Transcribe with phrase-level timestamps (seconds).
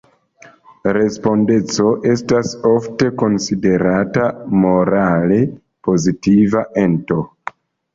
[0.97, 4.27] Respondeco estas ofte konsiderata
[4.67, 5.43] morale
[5.91, 7.25] pozitiva ento.